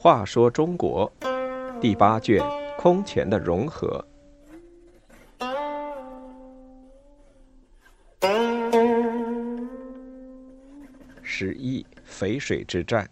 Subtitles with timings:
[0.00, 1.12] 话说中国
[1.80, 2.42] 第八卷
[2.78, 4.02] 空前的融合。
[11.22, 13.08] 十一淝水之战。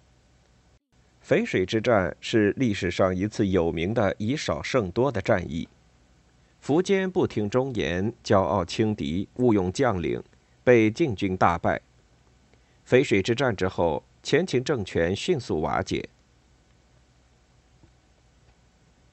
[1.23, 5.69] 淝水之战是历史上一次有名的以少胜多的战役。
[6.67, 10.21] 苻坚不听忠言，骄傲轻敌，误用将领，
[10.65, 11.81] 被晋军大败。
[12.85, 16.09] 淝水之战之后，前秦政权迅速瓦解。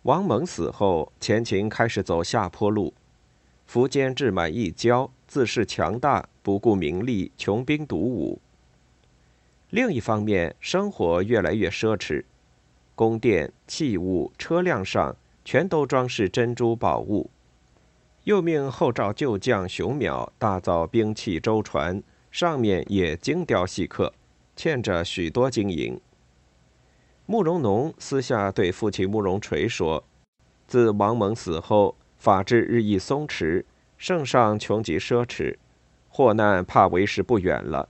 [0.01, 2.91] 王猛死后，前秦开始走下坡路。
[3.71, 8.41] 苻坚志满意骄，自恃强大，不顾名利，穷兵黩武。
[9.69, 12.23] 另一方面，生活越来越奢侈，
[12.95, 17.29] 宫殿、器物、车辆上全都装饰珍珠宝物。
[18.23, 24.13] 又命后赵旧将熊邈大造兵器舟船，上面也精雕细刻，
[24.55, 25.99] 嵌着许多金银。
[27.25, 30.03] 慕容农私下对父亲慕容垂说
[30.67, 33.65] ：“自王猛死后，法制日益松弛，
[33.97, 35.57] 圣上穷极奢侈，
[36.07, 37.89] 祸难怕为时不远了。”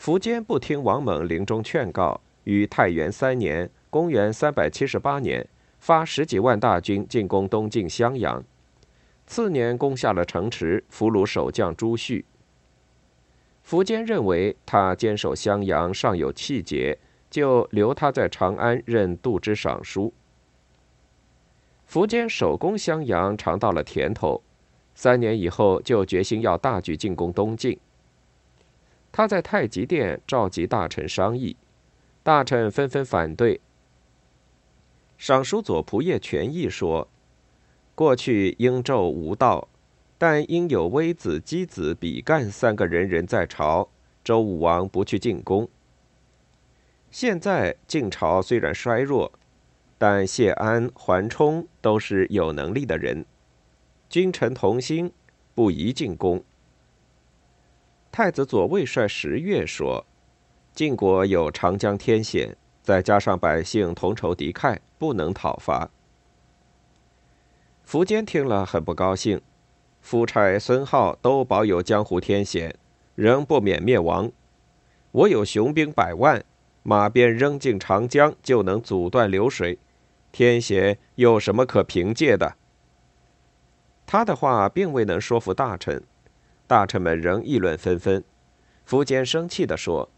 [0.00, 5.46] 苻坚不听王猛临终劝告，于太元三年（公元378年）
[5.86, 8.42] 发十几万大军进攻东晋襄阳。
[9.24, 12.24] 次年攻下了城池，俘虏守将朱旭。
[13.64, 16.98] 苻坚认为他坚守襄阳尚有气节，
[17.30, 20.12] 就留他在长安任度支尚书。
[21.88, 24.42] 苻坚守攻襄阳尝到了甜头，
[24.96, 27.78] 三年以后就决心要大举进攻东晋。
[29.12, 31.56] 他在太极殿召集大臣商议，
[32.24, 33.60] 大臣纷纷反对。
[35.18, 37.08] 尚书左仆射权益说
[37.94, 39.68] ：“过去应纣无道，
[40.18, 43.88] 但因有微子、箕子、比干三个人人在朝，
[44.22, 45.68] 周武王不去进攻。
[47.10, 49.32] 现在晋朝虽然衰弱，
[49.96, 53.24] 但谢安、桓冲都是有能力的人，
[54.10, 55.10] 君臣同心，
[55.54, 56.44] 不宜进攻。”
[58.12, 60.04] 太子左卫帅石越说
[60.74, 65.90] ：“晋国有长江天险，再加上百姓同仇敌忾，不能讨伐。”
[67.84, 69.40] 苻坚听了很不高兴，
[70.00, 72.76] 夫差孙浩都保有江湖天险，
[73.16, 74.30] 仍不免灭亡。
[75.10, 76.44] 我有雄兵百万，
[76.84, 79.80] 马鞭扔进长江就能阻断流水，
[80.30, 82.54] 天险有什么可凭借的？
[84.06, 86.04] 他的话并未能说服大臣。
[86.68, 88.22] 大臣们仍议论纷纷，
[88.88, 90.08] 苻坚生气地说：“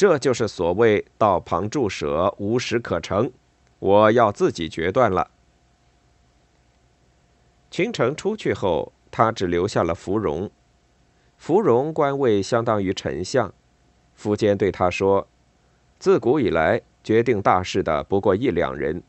[0.00, 3.30] 这就是所谓道旁注舍，无实可成。
[3.80, 5.30] 我要自己决断了。”
[7.70, 10.50] 群臣出去后，他只留下了芙蓉。
[11.36, 13.52] 芙蓉官位相当于丞相。
[14.18, 15.28] 苻坚对他说
[16.00, 19.02] ：“自古以来，决定大事的不过一两人，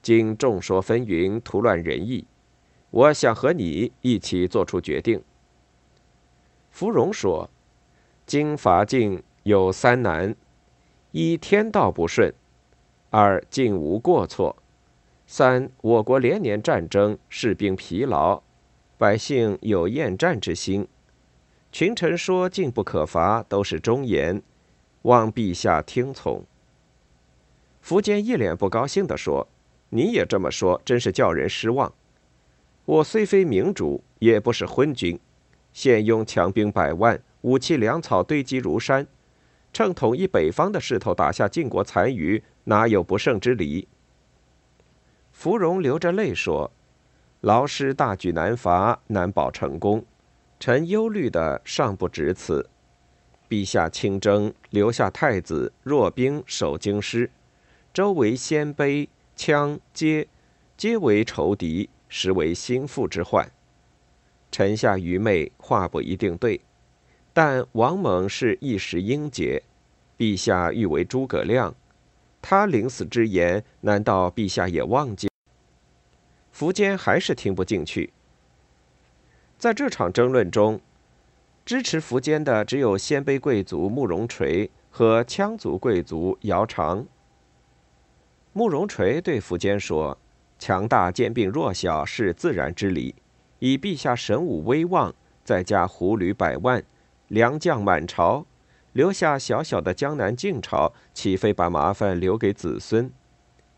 [0.00, 2.26] 今众说纷纭，徒乱人意。
[2.88, 5.22] 我想和你一起做出决定。”
[6.72, 7.50] 芙蓉说
[8.24, 10.36] ：“今伐晋有三难：
[11.10, 12.30] 一天道不顺；
[13.10, 14.54] 二晋无过错；
[15.26, 18.40] 三我国连年战争，士兵疲劳，
[18.96, 20.86] 百姓有厌战之心。
[21.72, 24.40] 群臣说晋不可伐，都是忠言，
[25.02, 26.44] 望陛下听从。”
[27.84, 29.48] 苻坚一脸不高兴地说
[29.90, 31.92] ：“你也这么说，真是叫人失望。
[32.84, 35.18] 我虽非明主，也不是昏君。”
[35.72, 39.06] 现拥强兵百万，武器粮草堆积如山，
[39.72, 43.88] 趁统一北方的势头打下晋国残余，哪有不胜之理？
[45.30, 46.70] 芙蓉流着泪说
[47.40, 50.04] ：“劳师大举南伐，难保成功。
[50.60, 52.68] 臣忧虑的尚不止此。
[53.48, 57.30] 陛下亲征，留下太子、弱兵守京师，
[57.92, 60.28] 周围鲜卑、羌、皆
[60.76, 63.50] 皆为仇敌，实为心腹之患。”
[64.52, 66.60] 臣下愚昧，话不一定对，
[67.32, 69.62] 但王猛是一时英杰，
[70.18, 71.74] 陛下誉为诸葛亮，
[72.40, 75.28] 他临死之言，难道陛下也忘记？
[76.54, 78.12] 苻坚还是听不进去。
[79.58, 80.80] 在这场争论中，
[81.64, 87.06] 支持苻坚的只有鲜卑贵族慕容垂和羌族贵族姚苌。
[88.52, 90.18] 慕容垂对苻坚说
[90.58, 93.14] ：“强大兼并弱小是自然之理。”
[93.60, 95.14] 以陛下神武威望，
[95.44, 96.84] 再加胡驴百万，
[97.32, 98.44] 良将满朝，
[98.92, 103.10] 留下小小的江南晋朝，岂非把麻烦留给子孙？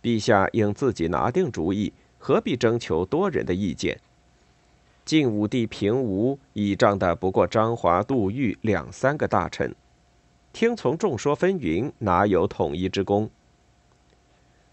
[0.03, 4.01] 陛下应自己拿定主意，何必征求多人的意见？
[5.05, 9.73] 晋武帝平吴倚仗的不过张华、杜预两三个大臣，
[10.53, 13.31] 听从众说纷纭，哪有统一之功？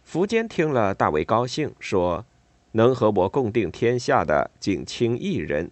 [0.03, 2.25] 苻坚听了大为高兴，说
[2.73, 5.69] ：“能和我共定天下的，仅卿一人。”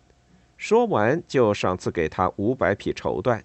[0.59, 3.41] 说完，就赏赐给他五百匹绸缎。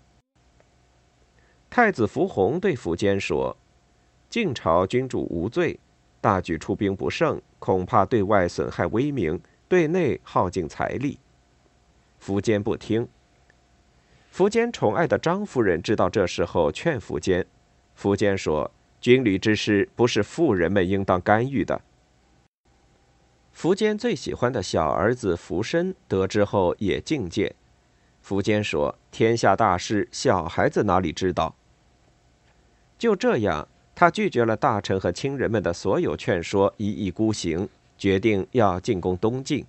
[1.71, 3.57] 太子苻弘对苻坚说
[4.29, 5.79] ：“晋朝君主无罪，
[6.21, 11.19] 大举出兵不胜，恐怕对外损害威名。”对内耗尽财力，
[12.23, 13.09] 苻坚不听。
[14.33, 17.45] 苻坚宠爱的张夫人知道这事后，劝苻坚。
[17.99, 18.71] 苻坚说
[19.01, 21.81] ：“军旅之事不是妇人们应当干预的。”
[23.57, 27.55] 苻坚最喜欢的小儿子苻申得知后也进谏。
[28.27, 31.55] 苻坚说：“天下大事，小孩子哪里知道？”
[32.99, 37.69] 就这样，他拒绝了大臣和亲人们的所有劝说，一意孤行。
[37.97, 39.65] 决定要进攻东晋。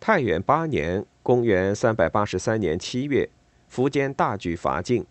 [0.00, 3.28] 太元八年（公元383年）七月，
[3.70, 5.04] 苻坚大举伐晋，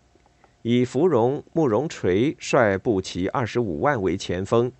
[0.62, 4.70] 以苻融、慕容垂率步骑二十五万为前锋，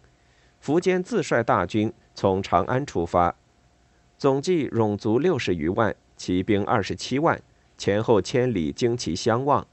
[0.63, 3.35] 苻坚自率大军从长安出发，
[4.17, 7.41] 总计戎卒六十余万，骑兵二十七万，
[7.77, 9.67] 前后千里旌旗相望。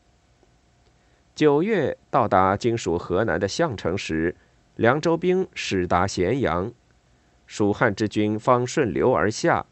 [1.35, 4.35] 九月到达今属河南的项城时。
[4.75, 6.71] 凉州兵驶达咸阳，
[7.45, 9.65] 蜀汉之军方顺流而下。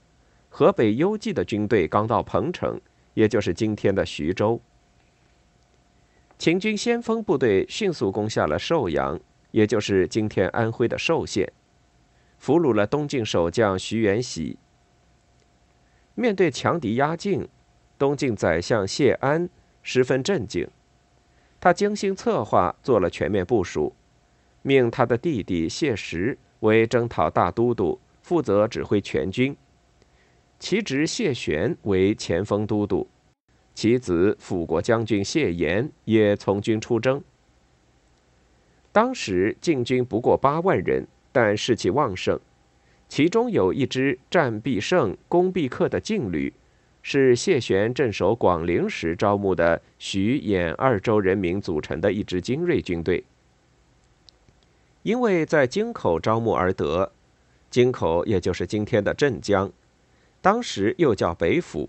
[0.50, 2.82] 河北幽蓟的军队刚到彭城，
[3.14, 4.60] 也就是今天的徐州。
[6.38, 9.18] 秦军先锋部队迅速攻下了寿阳，
[9.52, 11.52] 也就是今天安徽的寿县，
[12.38, 14.58] 俘虏了东晋守将徐元喜。
[16.16, 17.48] 面对强敌压境，
[17.98, 19.50] 东晋宰相谢安
[19.82, 20.68] 十分镇静，
[21.60, 23.96] 他精心策划，做了全面部署。
[24.64, 29.56] 命他的弟弟谢石为征讨大都督，负责指挥全军；
[30.60, 33.08] 其侄谢玄为前锋都督，
[33.74, 37.24] 其子辅国将军谢岩也从军出征。
[38.98, 42.40] 当时晋军不过八万人，但士气旺盛，
[43.08, 46.52] 其中有一支战必胜、攻必克的劲旅，
[47.04, 53.24] 是谢玄镇守广陵时招募的徐兖二州人民组成的一支精锐军队。
[55.04, 57.12] 因为在京口招募而得，
[57.70, 59.72] 京口也就是今天的镇江，
[60.42, 61.88] 当时又叫北府，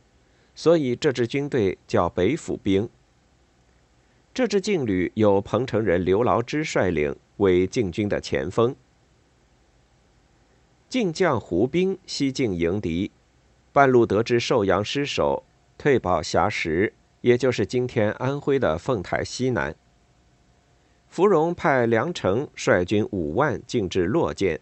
[0.54, 2.86] 所以这支军队叫北府兵。
[4.38, 8.72] 这支劲旅由彭城人刘牢之率领，为晋军的前锋。
[10.88, 13.10] 晋将胡兵西进迎敌，
[13.72, 15.42] 半路得知寿阳失守，
[15.76, 19.74] 退保峡石，也就是今天安徽的凤台西南。
[21.08, 24.60] 芙蓉派梁成率军五万进至洛涧，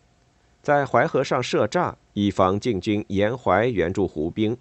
[0.63, 4.57] 在淮河上设栅，以防晋军沿淮援助胡兵。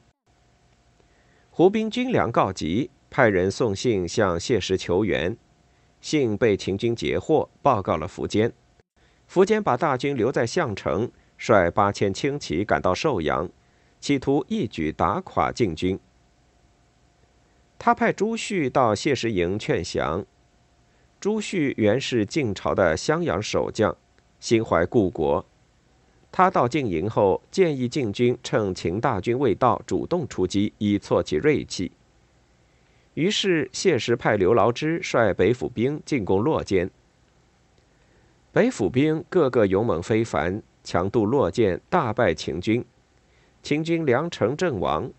[1.52, 5.38] 胡兵军粮告急，派人送信向谢石求援，
[6.02, 8.52] 信被秦军截获，报告了苻坚。
[9.32, 13.50] 苻坚把大军留在项城，率八千轻骑赶到寿阳，
[14.02, 15.98] 企图一举打垮晋军。
[17.80, 20.26] 他派朱旭到谢石营劝降。
[21.22, 23.96] 朱旭原是晋朝的襄阳守将，
[24.42, 25.46] 心怀故国。
[26.34, 31.94] 他到晋营后，建议晋军趁秦大军未到，主动出击，以挫其锐气。
[33.16, 36.90] 于是谢石派刘牢之率北府兵进攻洛涧。
[38.54, 42.86] 北府兵个个勇猛非凡，强渡洛涧，大败秦军。
[43.64, 45.12] 秦军粮城阵亡，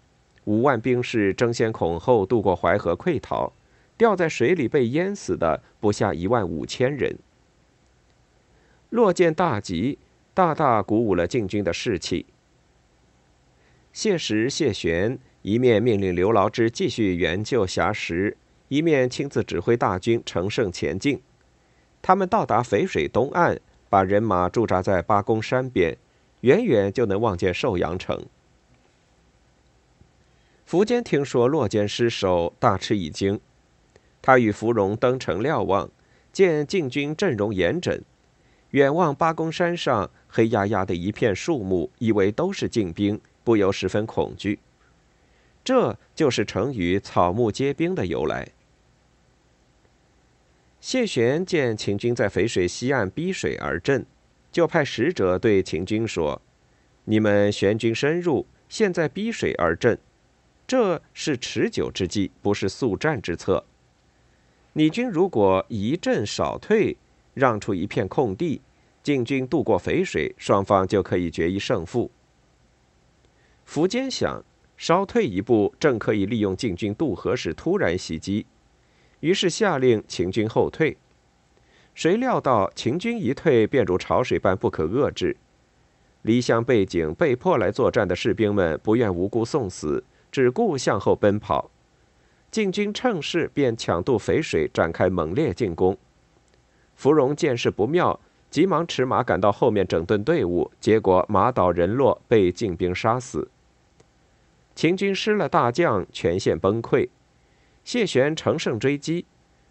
[0.45, 3.53] 五万兵士争先恐后渡过淮河溃逃。
[3.99, 7.19] 掉在水里被淹死的不下一万五千人。
[8.91, 9.99] 落涧大吉，
[10.35, 12.27] 大大鼓舞了晋军的士气。
[13.95, 18.37] 谢石、谢玄一面命令刘牢之继续援救峡石，
[18.67, 21.23] 一面亲自指挥大军乘胜前进。
[22.03, 25.97] 他们到达淝水东岸，把人马驻扎在八公山边，
[26.41, 28.27] 远远就能望见寿阳城。
[30.69, 33.39] 苻坚听说落涧失守，大吃一惊。
[34.21, 35.89] 他与芙蓉登城瞭望，
[36.33, 38.03] 见晋军阵容严整，
[38.71, 44.59] 远望八公山上黑压压的一片树木，以为都是晋兵，不由十分恐惧。
[45.67, 48.51] 这就是成语“草木皆兵”的由来。
[50.81, 54.07] 谢玄见秦军在淝水西岸逼水而阵，
[54.53, 56.41] 就派使者对秦军说
[57.07, 59.99] ：“你们玄军深入，现在逼水而阵，
[60.69, 63.65] 这是持久之计，不是速战之策。”
[64.75, 66.97] 你军如果一阵少退，
[67.35, 68.63] 让出一片空地，
[69.03, 72.13] 晋军渡过淝水，双方就可以决一胜负。
[73.69, 74.45] 苻坚想，
[74.77, 78.47] 稍退一步，正可以利用晋军渡河时突然袭击，
[79.21, 80.97] 于是下令秦军后退。
[81.95, 85.37] 谁料到秦军一退，便如潮水般不可遏制。
[86.23, 91.71] 离乡背井、被迫来作战的士兵们不愿无辜送死，只顾向后奔跑。
[92.51, 95.97] 晋军趁势便抢渡淝水，展开猛烈进攻。
[96.95, 98.19] 芙蓉见势不妙，
[98.51, 103.49] 急忙驰马赶到后面整顿队伍，结果马倒人落，被晋兵杀死。
[104.77, 107.09] 秦军失了大将，全线崩溃。
[107.83, 109.25] 谢玄乘胜追击，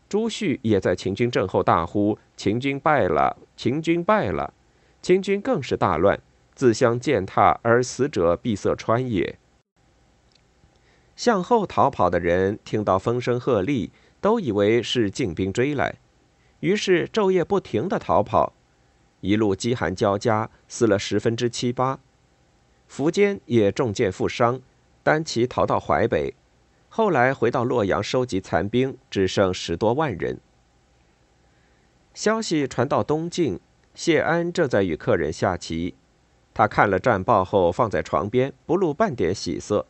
[0.09, 3.37] 朱旭也在秦军阵后大呼：“秦军败了！
[3.55, 4.51] 秦军败了！”
[5.03, 6.19] 秦军更是大乱，
[6.55, 9.37] 自相践踏，而死者闭塞川也。
[11.15, 15.93] 向后逃跑的人听到风声鹤唳，都以为是晋兵追来，
[16.61, 18.53] 于是昼夜不停的逃跑，
[19.21, 21.99] 一路饥寒交加，死了十分之七八。
[22.89, 24.59] 苻坚也中箭负伤，
[25.05, 26.33] 单骑逃到淮北，
[26.89, 30.39] 后来回到洛阳收集残兵，只剩十多万人。
[32.15, 33.59] 消息传到东晋，
[33.93, 35.93] 谢安正在与客人下棋，
[36.55, 39.85] 他看了战报后放在床边，不露半点喜色。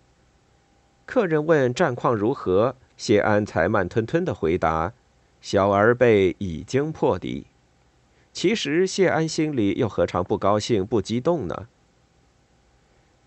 [1.05, 4.91] 客人问战况如何，谢安才慢吞吞的回答
[5.39, 7.47] ：“小儿辈已经破敌。”
[8.33, 11.69] 其实谢安心里又何尝不高兴、不激动呢？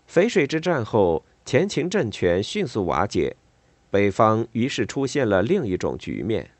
[0.07, 3.35] 淝水之战后，前秦政权迅速瓦解，
[3.89, 6.51] 北方于是出现了另一种局面。